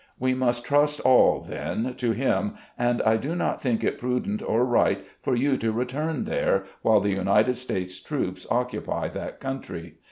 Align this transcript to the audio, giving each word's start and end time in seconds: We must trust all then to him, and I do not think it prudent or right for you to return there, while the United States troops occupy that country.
We 0.19 0.33
must 0.33 0.65
trust 0.65 0.99
all 1.01 1.41
then 1.41 1.93
to 1.99 2.11
him, 2.11 2.55
and 2.75 3.03
I 3.03 3.17
do 3.17 3.35
not 3.35 3.61
think 3.61 3.83
it 3.83 3.99
prudent 3.99 4.41
or 4.41 4.65
right 4.65 5.05
for 5.21 5.35
you 5.35 5.57
to 5.57 5.71
return 5.71 6.23
there, 6.23 6.63
while 6.81 7.01
the 7.01 7.11
United 7.11 7.53
States 7.53 7.99
troops 7.99 8.47
occupy 8.49 9.09
that 9.09 9.39
country. 9.39 9.97